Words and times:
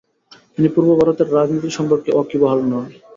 তিনি 0.53 0.67
পূর্ব 0.69 0.89
ভারতের 0.99 1.27
রাজনীতি 1.31 1.69
সম্পর্কে 1.77 2.09
ওয়াকিবহল 2.13 2.59
হন। 2.63 2.73